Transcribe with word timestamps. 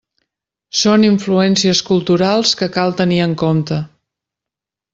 Són 0.83 1.05
influències 1.09 1.81
culturals 1.91 2.55
que 2.63 2.69
cal 2.79 2.97
tenir 3.03 3.21
en 3.27 3.37
compte. 3.45 3.79